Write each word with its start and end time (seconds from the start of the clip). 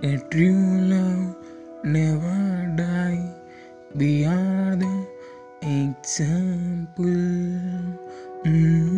A 0.00 0.16
true 0.30 0.80
love 0.82 1.34
never 1.82 2.72
die. 2.76 3.34
We 3.96 4.24
are 4.24 4.76
the 4.76 5.06
example. 5.60 7.04
Mm. 8.46 8.97